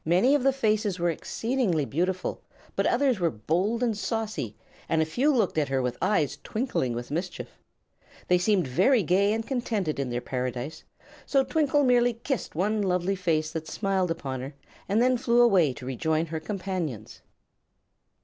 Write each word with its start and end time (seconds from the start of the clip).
Many 0.03 0.33
of 0.33 0.41
the 0.41 0.51
faces 0.51 0.97
were 0.97 1.11
exceedingly 1.11 1.85
beautiful; 1.85 2.41
but 2.75 2.87
others 2.87 3.19
were 3.19 3.29
bold 3.29 3.83
and 3.83 3.95
saucy, 3.95 4.55
and 4.89 4.99
a 4.99 5.05
few 5.05 5.31
looked 5.31 5.59
at 5.59 5.69
her 5.69 5.79
with 5.79 5.95
eyes 6.01 6.39
twinkling 6.43 6.95
with 6.95 7.11
mischief. 7.11 7.59
They 8.27 8.39
seemed 8.39 8.65
very 8.67 9.03
gay 9.03 9.31
and 9.31 9.45
contented 9.45 9.99
in 9.99 10.09
their 10.09 10.19
paradise, 10.19 10.83
so 11.27 11.43
Twinkle 11.43 11.83
merely 11.83 12.13
kissed 12.13 12.55
one 12.55 12.81
lovely 12.81 13.15
face 13.15 13.51
that 13.51 13.67
smiled 13.67 14.09
upon 14.09 14.41
her 14.41 14.55
and 14.89 15.03
then 15.03 15.17
flew 15.19 15.39
away 15.39 15.71
to 15.73 15.85
rejoin 15.85 16.25
her 16.25 16.39
companions. 16.39 17.21